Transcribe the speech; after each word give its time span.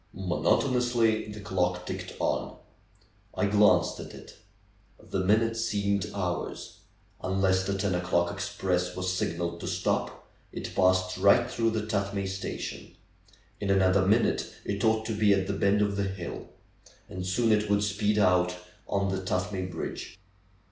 Monotonously 0.15 1.31
the 1.31 1.39
clock 1.39 1.85
ticked 1.85 2.15
on. 2.19 2.57
I 3.35 3.45
glanced 3.45 3.99
at 3.99 4.15
it; 4.15 4.35
the 4.99 5.19
minutes 5.19 5.63
seemed 5.63 6.09
hours. 6.15 6.79
Unless 7.23 7.65
the 7.67 7.77
ten 7.77 7.93
o'clock 7.93 8.31
express 8.33 8.95
was 8.95 9.15
signaled 9.15 9.59
to 9.59 9.67
stop 9.67 10.27
it 10.51 10.73
passed 10.73 11.19
right 11.19 11.47
through 11.47 11.69
the 11.69 11.85
Tuth 11.85 12.15
may 12.15 12.25
station. 12.25 12.95
In 13.59 13.69
another 13.69 14.03
minute 14.03 14.51
it 14.65 14.83
ought 14.83 15.05
to 15.05 15.13
be 15.13 15.35
at 15.35 15.45
the 15.45 15.53
bend 15.53 15.83
of 15.83 15.95
the 15.97 16.05
hill. 16.05 16.49
And 17.07 17.23
soon 17.23 17.51
it 17.51 17.69
would 17.69 17.83
speed 17.83 18.17
out 18.17 18.55
on 18.87 19.09
the 19.11 19.21
Tuthmay 19.23 19.69
bridge. 19.69 20.17